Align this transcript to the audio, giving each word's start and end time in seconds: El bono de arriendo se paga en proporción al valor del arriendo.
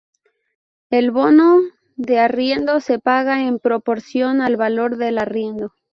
El 0.89 1.11
bono 1.11 1.61
de 1.95 2.17
arriendo 2.17 2.79
se 2.79 2.97
paga 2.97 3.43
en 3.43 3.59
proporción 3.59 4.41
al 4.41 4.57
valor 4.57 4.97
del 4.97 5.19
arriendo. 5.19 5.73